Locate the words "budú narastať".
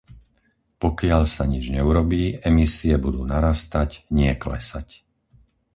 3.05-3.89